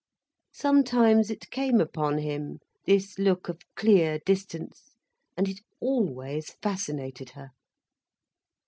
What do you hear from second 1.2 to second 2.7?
it came upon him,